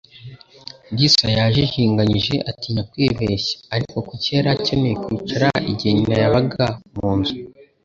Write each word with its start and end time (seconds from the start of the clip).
Lisa 0.97 1.27
yajijinganyije, 1.37 2.35
atinya 2.51 2.83
kwibeshya, 2.91 3.55
ariko 3.75 3.95
kuki 4.07 4.27
yari 4.35 4.49
akeneye 4.55 4.95
kwicara 5.03 5.47
igihe 5.71 5.91
nyina 5.95 6.15
yabaga 6.21 6.65
mu 6.95 7.09
nzu? 7.17 7.33